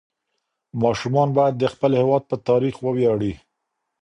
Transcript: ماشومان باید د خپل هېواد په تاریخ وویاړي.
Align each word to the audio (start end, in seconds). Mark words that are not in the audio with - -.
ماشومان 0.83 1.29
باید 1.37 1.55
د 1.57 1.63
خپل 1.73 1.91
هېواد 2.01 2.23
په 2.29 2.35
تاریخ 2.49 2.75
وویاړي. 2.81 3.33